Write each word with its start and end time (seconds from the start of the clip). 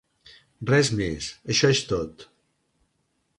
Res 0.71 0.89
més, 1.01 1.27
això 1.55 1.71
és 1.75 1.83
tot! 1.93 2.25